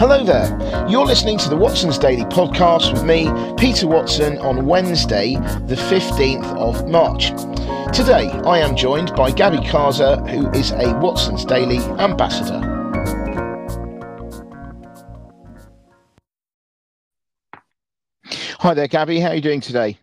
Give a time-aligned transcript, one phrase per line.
[0.00, 0.88] Hello there.
[0.88, 5.34] You're listening to the Watson's Daily podcast with me, Peter Watson, on Wednesday,
[5.66, 7.28] the 15th of March.
[7.94, 12.58] Today, I am joined by Gaby Kaza, who is a Watson's Daily ambassador.
[18.60, 19.20] Hi there, Gaby.
[19.20, 19.98] How are you doing today?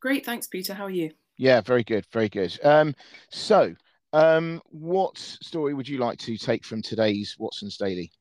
[0.00, 0.74] Great, thanks, Peter.
[0.74, 1.12] How are you?
[1.36, 2.58] Yeah, very good, very good.
[2.64, 2.94] Um,
[3.30, 3.74] so,
[4.12, 8.12] um, what story would you like to take from today's Watson's Daily?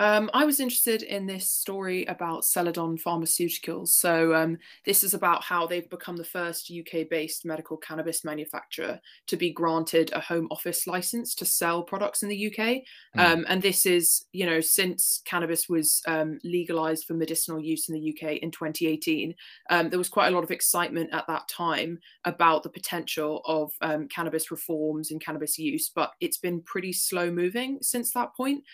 [0.00, 3.88] Um, I was interested in this story about Celadon Pharmaceuticals.
[3.88, 9.00] So, um, this is about how they've become the first UK based medical cannabis manufacturer
[9.28, 12.82] to be granted a home office license to sell products in the UK.
[13.16, 13.18] Mm.
[13.18, 17.94] Um, and this is, you know, since cannabis was um, legalized for medicinal use in
[17.94, 19.32] the UK in 2018,
[19.70, 23.70] um, there was quite a lot of excitement at that time about the potential of
[23.80, 28.64] um, cannabis reforms and cannabis use, but it's been pretty slow moving since that point.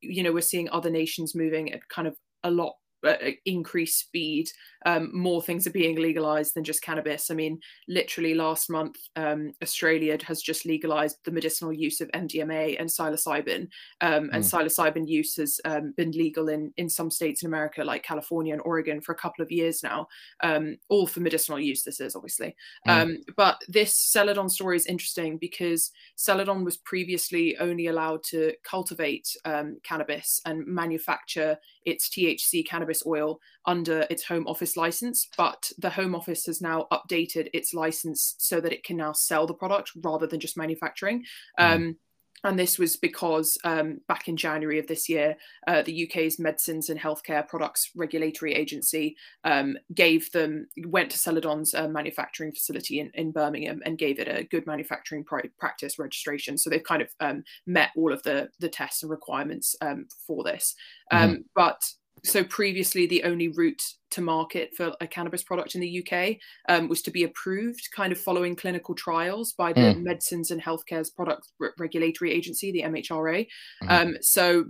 [0.00, 2.74] you know, we're seeing other nations moving at kind of a lot
[3.44, 4.48] increased speed
[4.86, 7.30] um, more things are being legalized than just cannabis.
[7.30, 12.78] I mean, literally last month, um, Australia has just legalized the medicinal use of MDMA
[12.78, 13.68] and psilocybin,
[14.00, 14.50] um, and mm.
[14.50, 18.62] psilocybin use has um, been legal in in some states in America, like California and
[18.64, 20.06] Oregon, for a couple of years now,
[20.42, 21.82] um, all for medicinal use.
[21.82, 22.54] This is obviously,
[22.86, 23.16] mm.
[23.36, 29.34] but this Celadon story is interesting because Celadon was previously only allowed to cultivate
[29.82, 36.14] cannabis and manufacture its THC cannabis oil under its home office license, but the home
[36.14, 40.26] office has now updated its license so that it can now sell the product rather
[40.26, 41.24] than just manufacturing.
[41.58, 41.74] Mm.
[41.74, 41.96] Um,
[42.44, 45.36] and this was because um, back in January of this year,
[45.66, 51.74] uh, the UK's Medicines and Healthcare Products Regulatory Agency um, gave them went to Celadon's
[51.74, 55.24] uh, manufacturing facility in, in, Birmingham and gave it a good manufacturing
[55.58, 56.58] practice registration.
[56.58, 60.44] So they've kind of um, met all of the the tests and requirements um, for
[60.44, 60.74] this.
[61.12, 61.44] Mm.
[61.54, 61.82] But
[62.22, 66.36] so previously the only route to market for a cannabis product in the UK
[66.68, 70.02] um, was to be approved, kind of following clinical trials by the mm.
[70.02, 71.48] Medicines and Healthcare's Product
[71.78, 73.46] Regulatory Agency, the MHRA.
[73.82, 73.90] Mm.
[73.90, 74.66] Um, so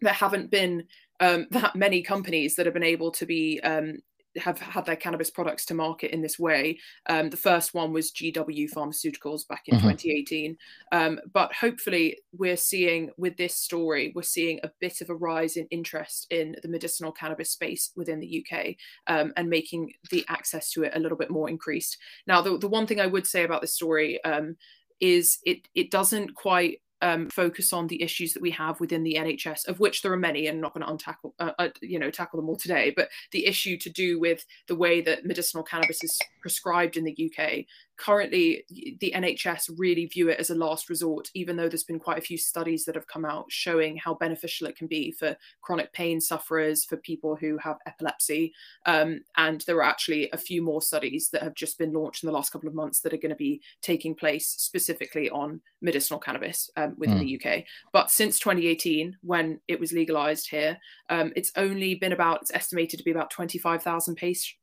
[0.00, 0.84] there haven't been
[1.20, 3.98] um, that many companies that have been able to be um,
[4.36, 6.78] have had their cannabis products to market in this way.
[7.08, 9.88] Um, the first one was GW Pharmaceuticals back in mm-hmm.
[9.90, 10.56] 2018.
[10.92, 15.56] Um, but hopefully, we're seeing with this story, we're seeing a bit of a rise
[15.56, 18.74] in interest in the medicinal cannabis space within the UK
[19.06, 21.98] um, and making the access to it a little bit more increased.
[22.26, 24.56] Now, the, the one thing I would say about this story um,
[25.00, 29.16] is it it doesn't quite um, focus on the issues that we have within the
[29.18, 32.10] NHS, of which there are many, and not going to untackle, uh, uh, you know,
[32.10, 32.92] tackle them all today.
[32.96, 37.30] But the issue to do with the way that medicinal cannabis is prescribed in the
[37.30, 37.64] UK,
[38.02, 38.64] currently
[38.98, 42.22] the NHS really view it as a last resort, even though there's been quite a
[42.22, 46.20] few studies that have come out showing how beneficial it can be for chronic pain
[46.20, 48.52] sufferers, for people who have epilepsy.
[48.86, 52.26] Um, and there are actually a few more studies that have just been launched in
[52.26, 56.18] the last couple of months that are going to be taking place specifically on medicinal
[56.18, 57.20] cannabis um, within mm.
[57.20, 57.64] the UK.
[57.92, 60.76] But since 2018, when it was legalized here,
[61.08, 64.16] um, it's only been about, it's estimated to be about 25,000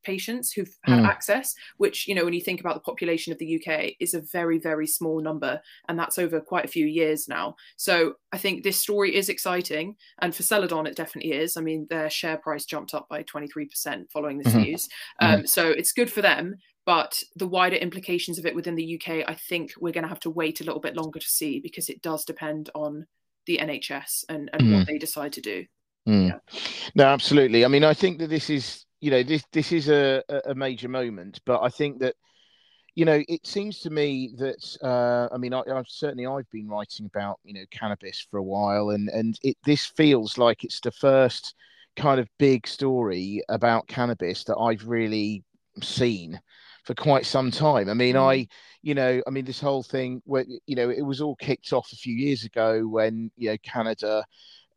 [0.04, 1.08] patients who've had mm.
[1.08, 4.14] access, which, you know, when you think about the population population of the UK is
[4.14, 5.62] a very, very small number.
[5.88, 7.56] And that's over quite a few years now.
[7.78, 9.96] So I think this story is exciting.
[10.20, 11.58] And for Celadon, it definitely is.
[11.58, 14.62] I mean, their share price jumped up by 23% following this mm-hmm.
[14.62, 14.88] news.
[15.22, 15.46] Um, mm-hmm.
[15.46, 16.56] So it's good for them.
[16.86, 20.22] But the wider implications of it within the UK, I think we're going to have
[20.22, 23.06] to wait a little bit longer to see because it does depend on
[23.46, 24.78] the NHS and, and mm.
[24.78, 25.66] what they decide to do.
[26.08, 26.30] Mm.
[26.30, 26.60] Yeah.
[26.96, 27.64] No, absolutely.
[27.64, 30.90] I mean, I think that this is, you know, this this is a, a major
[30.90, 32.16] moment, but I think that
[32.96, 36.68] you know, it seems to me that uh, I mean, I, have certainly I've been
[36.68, 40.80] writing about you know cannabis for a while, and and it this feels like it's
[40.80, 41.56] the first
[41.96, 45.44] kind of big story about cannabis that I've really
[45.82, 46.40] seen
[46.86, 47.90] for quite some time.
[47.90, 48.32] I mean, mm.
[48.32, 48.48] I
[48.82, 51.92] you know, I mean, this whole thing where you know it was all kicked off
[51.92, 54.26] a few years ago when you know Canada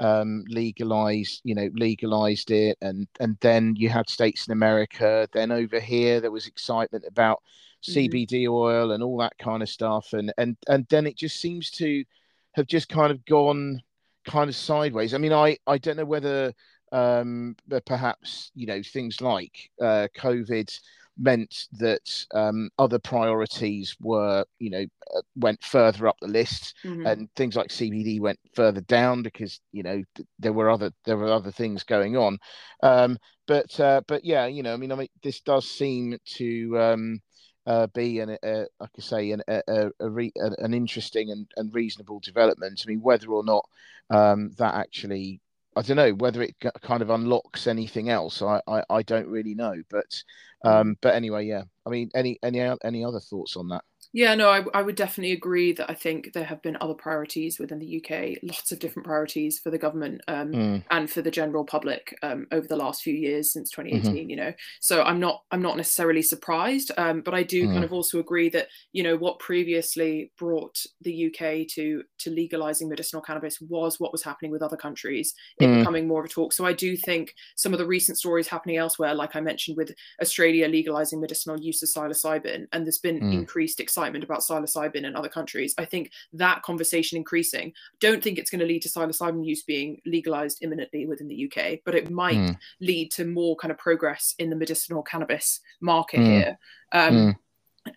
[0.02, 5.28] um, legalized, you know, legalized it, and and then you had states in America.
[5.32, 7.40] Then over here, there was excitement about
[7.84, 8.52] CBD mm-hmm.
[8.52, 12.04] oil and all that kind of stuff, and and and then it just seems to
[12.52, 13.80] have just kind of gone
[14.24, 15.14] kind of sideways.
[15.14, 16.52] I mean, I I don't know whether
[16.90, 17.54] um,
[17.86, 20.80] perhaps you know things like uh, COVID
[21.22, 24.84] meant that um, other priorities were, you know,
[25.16, 27.06] uh, went further up the list, mm-hmm.
[27.06, 31.16] and things like CBD went further down because you know th- there were other there
[31.16, 32.38] were other things going on.
[32.82, 36.78] Um, but uh, but yeah, you know, I mean, I mean, this does seem to
[36.78, 37.20] um,
[37.66, 41.74] uh, be an, uh, like I say, an, a, a re, an interesting and, and
[41.74, 42.82] reasonable development.
[42.84, 43.68] I mean, whether or not
[44.10, 45.40] um, that actually,
[45.74, 49.54] I don't know, whether it kind of unlocks anything else, I, I, I don't really
[49.54, 49.74] know.
[49.90, 50.22] But
[50.64, 51.62] um, but anyway, yeah.
[51.86, 53.84] I mean, any any any other thoughts on that?
[54.14, 57.58] Yeah, no, I, I would definitely agree that I think there have been other priorities
[57.58, 60.84] within the UK, lots of different priorities for the government um, mm.
[60.90, 64.12] and for the general public um, over the last few years since 2018.
[64.12, 64.30] Mm-hmm.
[64.30, 67.72] You know, so I'm not I'm not necessarily surprised, um, but I do mm.
[67.72, 72.90] kind of also agree that you know what previously brought the UK to to legalizing
[72.90, 75.78] medicinal cannabis was what was happening with other countries, it mm.
[75.78, 76.52] becoming more of a talk.
[76.52, 79.92] So I do think some of the recent stories happening elsewhere, like I mentioned with
[80.20, 83.32] Australia legalizing medicinal use of psilocybin, and there's been mm.
[83.32, 85.74] increased excitement excitement about psilocybin in other countries.
[85.78, 87.72] I think that conversation increasing.
[88.00, 91.80] Don't think it's going to lead to psilocybin use being legalized imminently within the UK,
[91.84, 92.58] but it might mm.
[92.80, 96.26] lead to more kind of progress in the medicinal cannabis market mm.
[96.26, 96.58] here.
[96.92, 97.36] Um, mm.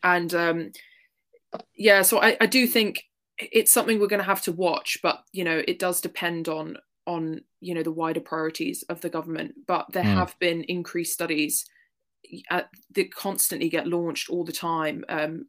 [0.03, 0.71] And um,
[1.75, 3.03] yeah, so I, I do think
[3.37, 6.77] it's something we're going to have to watch, but you know, it does depend on
[7.07, 9.53] on you know the wider priorities of the government.
[9.67, 10.13] But there mm.
[10.13, 11.65] have been increased studies
[12.49, 15.45] that constantly get launched all the time um,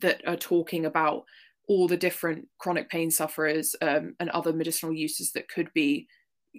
[0.00, 1.24] that are talking about
[1.68, 6.06] all the different chronic pain sufferers um, and other medicinal uses that could be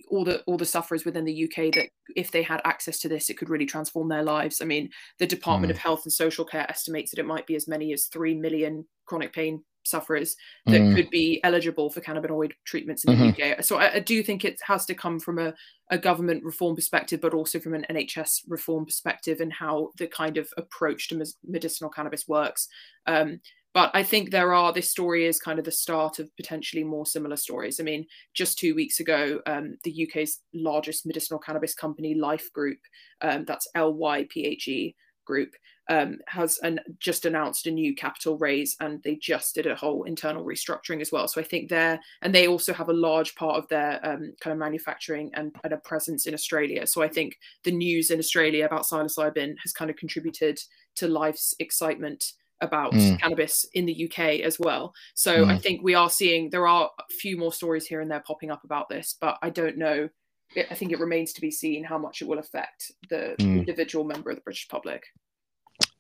[0.10, 3.30] all the all the sufferers within the UK that if they had access to this,
[3.30, 4.62] it could really transform their lives.
[4.62, 4.90] I mean,
[5.20, 5.76] the Department mm.
[5.76, 8.86] of Health and Social Care estimates that it might be as many as three million
[9.06, 10.36] chronic pain sufferers
[10.66, 10.96] that mm.
[10.96, 13.54] could be eligible for cannabinoid treatments in the mm-hmm.
[13.58, 13.64] UK.
[13.64, 15.54] So I, I, do think it has to come from a,
[15.90, 20.38] a government reform perspective, but also from an NHS reform perspective and how the kind
[20.38, 22.68] of approach to medicinal cannabis works.
[23.06, 23.40] Um,
[23.74, 27.06] but I think there are, this story is kind of the start of potentially more
[27.06, 27.80] similar stories.
[27.80, 32.80] I mean, just two weeks ago, um, the UK's largest medicinal cannabis company, Lyphe Group,
[33.22, 34.96] um, that's L Y P H E
[35.28, 35.54] Group,
[35.90, 40.04] um, has an, just announced a new capital raise and they just did a whole
[40.04, 41.28] internal restructuring as well.
[41.28, 44.54] So I think they're, and they also have a large part of their um, kind
[44.54, 46.88] of manufacturing and, and, a presence in Australia.
[46.88, 50.60] So I think the news in Australia about psilocybin has kind of contributed
[50.96, 53.20] to Lyphe's excitement about mm.
[53.20, 54.94] cannabis in the UK as well.
[55.14, 55.52] So mm.
[55.52, 58.52] I think we are seeing, there are a few more stories here and there popping
[58.52, 60.10] up about this, but I don't know.
[60.56, 63.60] I think it remains to be seen how much it will affect the mm.
[63.60, 65.04] individual member of the British public.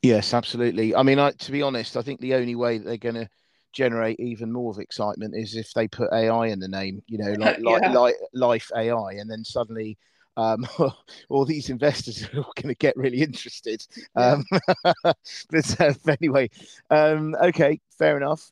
[0.01, 0.95] Yes, absolutely.
[0.95, 3.29] I mean, I, to be honest, I think the only way they're going to
[3.73, 7.33] generate even more of excitement is if they put AI in the name, you know,
[7.33, 7.91] like like, yeah.
[7.91, 9.97] like Lyphe AI, and then suddenly
[10.37, 10.65] um,
[11.29, 13.85] all these investors are going to get really interested.
[14.15, 14.41] Yeah.
[14.93, 15.13] Um,
[15.49, 16.49] but uh, anyway,
[16.89, 18.51] um, okay, fair enough.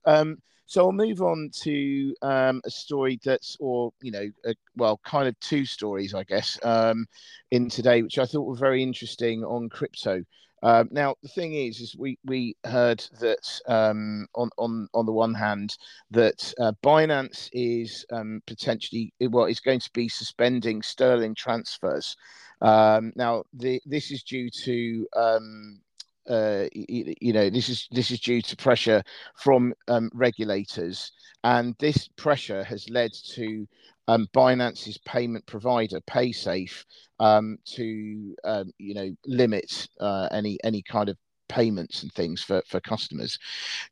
[0.65, 5.27] So I'll move on to um, a story that's, or you know, a, well, kind
[5.27, 7.05] of two stories, I guess, um,
[7.51, 10.23] in today, which I thought were very interesting on crypto.
[10.63, 15.11] Um, now the thing is, is we we heard that um, on on on the
[15.11, 15.77] one hand
[16.09, 22.15] that uh, Binance is um, potentially well is going to be suspending sterling transfers.
[22.61, 25.81] Um, now the, this is due to um,
[26.29, 29.03] uh, you, you, know this is this is due to pressure
[29.35, 31.11] from um, regulators,
[31.43, 33.67] and this pressure has led to
[34.07, 36.83] um, Binance's payment provider, PaySafe,
[37.19, 41.17] um, to um, you know limit uh, any any kind of
[41.47, 43.37] payments and things for for customers.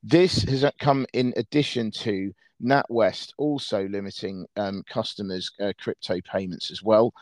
[0.02, 6.82] This has come in addition to NatWest also limiting um, customers' uh, crypto payments as
[6.82, 7.14] well,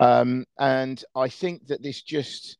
[0.00, 2.58] um, and I think that this just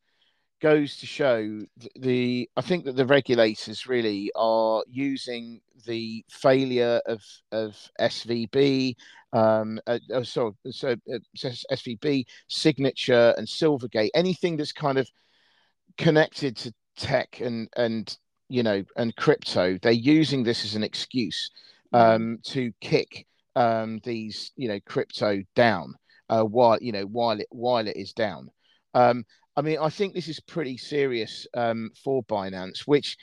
[0.59, 1.59] goes to show
[1.95, 8.95] the I think that the regulators really are using the failure of of SVB
[9.33, 11.19] um uh, oh, so so uh,
[11.71, 15.09] SVB signature and Silvergate anything that's kind of
[15.97, 18.17] connected to tech and and
[18.49, 21.51] you know and crypto they're using this as an excuse
[21.93, 23.25] um to kick
[23.55, 25.95] um these you know crypto down
[26.29, 28.49] uh while you know while it while it is down.
[28.93, 29.23] Um
[29.59, 33.17] I mean, I think this is pretty serious um, for Binance, which,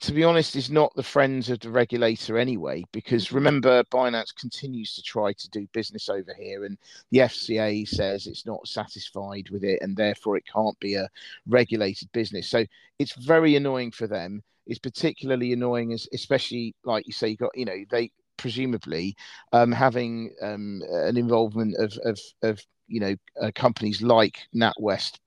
[0.00, 2.82] to be honest, is not the friends of the regulator anyway.
[2.92, 6.78] Because remember, Binance continues to try to do business over here, and
[7.10, 11.10] the FCA says it's not satisfied with it, and therefore it can't be a
[11.46, 12.48] regulated business.
[12.48, 12.64] So
[12.98, 14.42] it's very annoying for them.
[14.66, 19.14] It's particularly annoying, as especially like you say, you got you know they presumably
[19.52, 25.18] um, having um, an involvement of of, of you know uh, companies like NatWest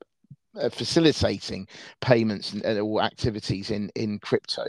[0.70, 1.66] facilitating
[2.00, 4.64] payments and, or activities in in crypto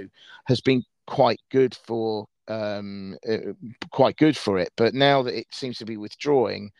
[0.45, 3.53] has been quite good for um, uh,
[3.91, 4.71] quite good for it.
[4.75, 6.71] But now that it seems to be withdrawing,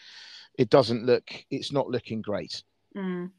[0.57, 2.63] it doesn't look it's not looking great.
[2.95, 3.31] Mm.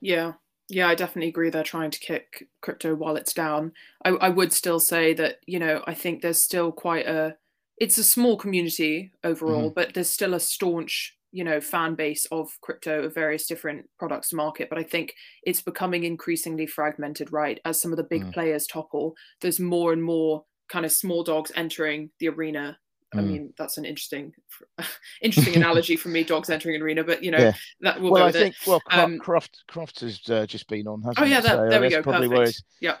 [0.00, 0.32] Yeah,
[0.68, 1.50] Yeah, I definitely agree.
[1.50, 3.72] They're trying to kick crypto wallets down.
[4.04, 7.36] I, I would still say that you know I think there's still quite a
[7.78, 9.74] it's a small community overall, mm-hmm.
[9.74, 14.28] but there's still a staunch you know fan base of crypto of various different products
[14.28, 18.24] to market but i think it's becoming increasingly fragmented right as some of the big
[18.24, 18.32] mm.
[18.32, 22.78] players topple there's more and more kind of small dogs entering the arena
[23.14, 23.26] I mm.
[23.26, 24.32] mean, that's an interesting,
[25.22, 26.24] interesting analogy for me.
[26.32, 27.52] Dogs entering an arena, but you know yeah.
[27.80, 28.28] that will well, go.
[28.28, 31.02] I think well, Croft, um, Croft, Croft has uh, just been on.
[31.02, 32.02] Hasn't oh yeah, that, so there we go.
[32.02, 32.62] Perfect.
[32.80, 32.96] Yeah,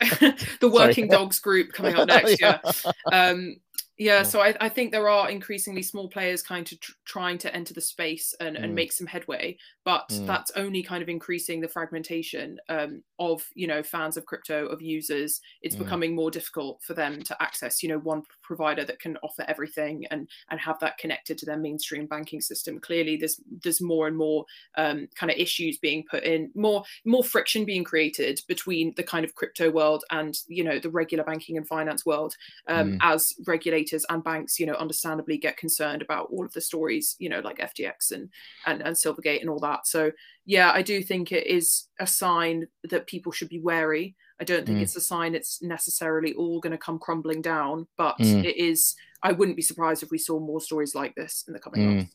[0.60, 2.40] the working dogs group coming up next.
[2.40, 2.58] yeah.
[2.64, 2.92] yeah.
[3.12, 3.56] Um,
[3.98, 7.54] yeah, so I, I, think there are increasingly small players kind of tr- trying to
[7.54, 8.62] enter the space and, mm.
[8.62, 10.26] and make some headway, but mm.
[10.26, 14.82] that's only kind of increasing the fragmentation um, of you know fans of crypto of
[14.82, 15.40] users.
[15.62, 15.80] It's mm.
[15.80, 20.06] becoming more difficult for them to access you know one provider that can offer everything
[20.10, 22.78] and and have that connected to their mainstream banking system.
[22.80, 24.44] Clearly, there's there's more and more
[24.76, 29.24] um, kind of issues being put in, more more friction being created between the kind
[29.24, 32.34] of crypto world and you know the regular banking and finance world
[32.68, 32.98] um, mm.
[33.02, 37.28] as regulators and banks, you know, understandably get concerned about all of the stories, you
[37.28, 38.30] know, like FTX and
[38.66, 39.86] and, and Silvergate and all that.
[39.86, 40.12] So
[40.46, 44.16] yeah, I do think it is a sign that people should be wary.
[44.40, 44.82] I don't think mm.
[44.82, 48.44] it's a sign it's necessarily all going to come crumbling down, but mm.
[48.44, 48.94] it is.
[49.22, 51.96] I wouldn't be surprised if we saw more stories like this in the coming mm.
[51.96, 52.12] months.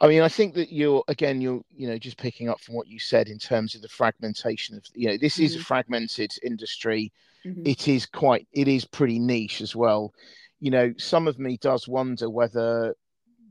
[0.00, 2.88] I mean, I think that you're again, you're you know just picking up from what
[2.88, 5.64] you said in terms of the fragmentation of you know this is a mm-hmm.
[5.64, 7.12] fragmented industry.
[7.46, 7.62] Mm-hmm.
[7.66, 10.14] It is quite, it is pretty niche as well
[10.64, 12.94] you know, some of me does wonder whether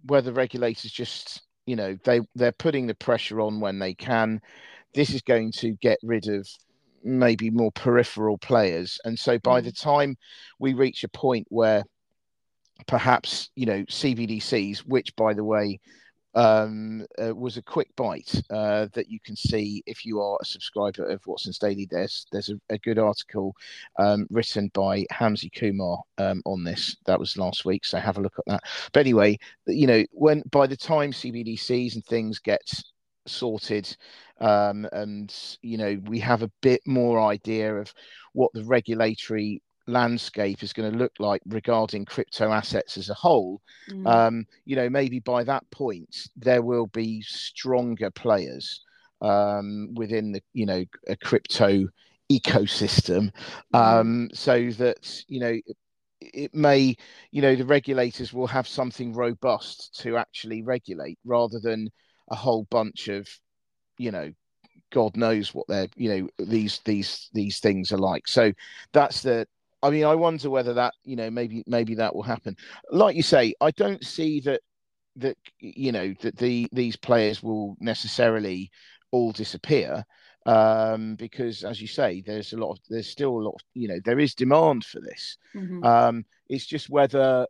[0.05, 4.41] whether regulators just, you know, they they're putting the pressure on when they can.
[4.93, 6.47] This is going to get rid of
[7.03, 9.65] maybe more peripheral players, and so by mm.
[9.65, 10.17] the time
[10.59, 11.83] we reach a point where
[12.87, 15.79] perhaps you know CBDCs, which by the way
[16.35, 20.45] um, uh, was a quick bite uh, that you can see if you are a
[20.45, 21.87] subscriber of Watson's Daily.
[21.89, 23.55] There's there's a, a good article
[23.99, 26.95] um, written by Hamzy Kumar um, on this.
[27.05, 28.63] That was last week, so have a look at that.
[28.91, 29.37] But anyway,
[29.67, 32.61] you know, when by the time CBDCs and things get
[33.25, 33.95] sorted
[34.39, 37.93] um, and you know we have a bit more idea of
[38.33, 43.61] what the regulatory landscape is going to look like regarding crypto assets as a whole,
[43.89, 44.07] mm.
[44.07, 48.81] um, you know, maybe by that point there will be stronger players
[49.21, 51.87] um, within the, you know, a crypto
[52.31, 53.31] ecosystem,
[53.73, 53.79] mm.
[53.79, 55.57] um, so that you know
[56.33, 56.95] it may,
[57.31, 61.89] you know, the regulators will have something robust to actually regulate rather than
[62.29, 63.27] a whole bunch of,
[63.97, 64.31] you know,
[64.91, 68.27] God knows what they're, you know, these these these things are like.
[68.27, 68.53] So
[68.93, 69.47] that's the
[69.83, 72.55] I mean, I wonder whether that, you know, maybe maybe that will happen.
[72.89, 74.61] Like you say, I don't see that
[75.17, 78.71] that you know that the these players will necessarily
[79.11, 80.03] all disappear
[80.45, 83.87] um, because, as you say, there's a lot of there's still a lot of you
[83.87, 85.37] know there is demand for this.
[85.55, 85.83] Mm-hmm.
[85.83, 87.45] Um, it's just whether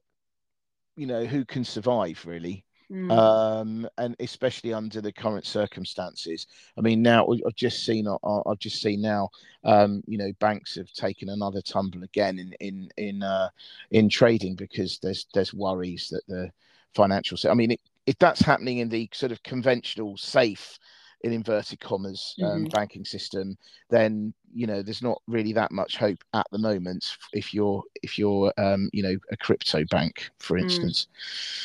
[0.95, 2.65] you know who can survive really.
[2.91, 3.11] Mm.
[3.11, 6.47] Um, and especially under the current circumstances.
[6.77, 9.29] I mean, now I've just seen, I've just seen now,
[9.63, 13.49] um, you know, banks have taken another tumble again in in in uh,
[13.91, 16.51] in trading because there's there's worries that the
[16.93, 17.37] financial.
[17.49, 20.77] I mean, it, if that's happening in the sort of conventional safe
[21.23, 22.65] in inverted commas um, mm-hmm.
[22.65, 23.57] banking system
[23.89, 28.19] then you know there's not really that much hope at the moment if you're if
[28.19, 30.63] you're um, you know a crypto bank for mm.
[30.63, 31.07] instance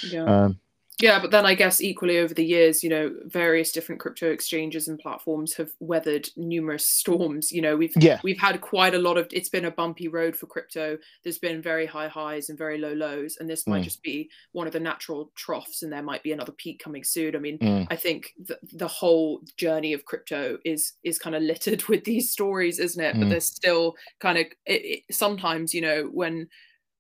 [0.07, 0.13] mm.
[0.13, 0.25] yeah.
[0.25, 0.59] um,
[1.01, 4.89] yeah, but then I guess equally over the years, you know, various different crypto exchanges
[4.89, 7.53] and platforms have weathered numerous storms.
[7.53, 8.21] You know, we've yeah.
[8.23, 9.29] we've had quite a lot of.
[9.33, 10.99] It's been a bumpy road for crypto.
[11.23, 13.69] There's been very high highs and very low lows, and this mm.
[13.69, 17.05] might just be one of the natural troughs, and there might be another peak coming
[17.05, 17.37] soon.
[17.37, 17.87] I mean, mm.
[17.91, 22.31] I think the, the whole journey of crypto is is kind of littered with these
[22.31, 23.15] stories, isn't it?
[23.15, 23.21] Mm.
[23.21, 26.49] But there's still kind of it, it, sometimes, you know, when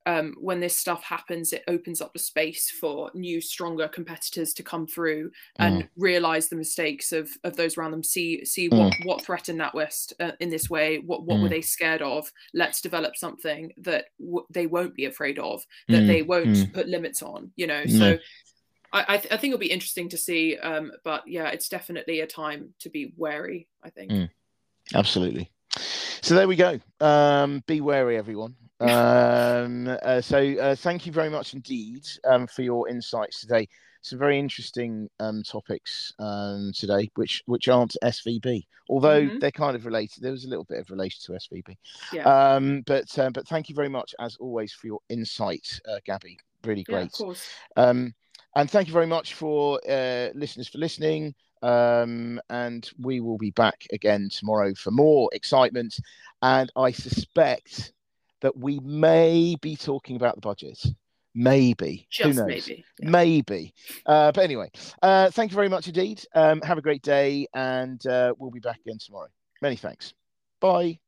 [0.09, 4.63] um, when this stuff happens, it opens up the space for new, stronger competitors to
[4.63, 5.89] come through and mm.
[5.99, 8.03] realize the mistakes of of those around them.
[8.03, 8.79] See see mm.
[8.79, 10.99] what what threatened NatWest uh, in this way.
[10.99, 11.43] What what mm.
[11.43, 12.33] were they scared of?
[12.55, 15.63] Let's develop something that w- they won't be afraid of.
[15.89, 16.27] That they mm.
[16.27, 16.73] won't mm.
[16.73, 17.53] put limits on.
[17.57, 18.19] You know, so.
[18.91, 22.21] I, I, th- I, think it'll be interesting to see, um, but yeah, it's definitely
[22.21, 23.69] a time to be wary.
[23.85, 24.11] I think.
[24.11, 24.31] Mm.
[24.95, 25.51] Absolutely.
[26.23, 26.79] So there we go.
[27.01, 32.63] Um, be wary, everyone um, uh, so uh, thank you very much indeed um, for
[32.63, 33.69] your insights today.
[34.03, 39.39] Some very interesting um, topics um, today, which which aren't SVB, although mm-hmm.
[39.41, 40.23] they're kind of related.
[40.23, 41.77] There was a little bit of relation to SVB,
[42.13, 42.23] yeah.
[42.23, 46.39] Um, but uh, but thank you very much as always for your insight, uh, Gaby.
[46.65, 46.99] Really great.
[46.99, 47.49] Yeah, of course.
[47.77, 48.15] Um,
[48.55, 51.35] and thank you very much for uh, listeners for listening.
[51.63, 55.99] Um, and we will be back again tomorrow for more excitement.
[56.43, 57.93] And I suspect
[58.41, 60.85] that we may be talking about the budget.
[61.35, 62.07] Maybe.
[62.11, 62.69] Just Who knows?
[62.69, 62.85] maybe.
[63.01, 63.11] Yeah.
[63.11, 63.75] Maybe.
[64.07, 64.71] Uh, but anyway,
[65.03, 66.25] uh, thank you very much indeed.
[66.35, 69.29] Um, have a great day, and uh, we'll be back again tomorrow.
[69.63, 70.15] Many thanks.
[70.61, 70.99] Bye.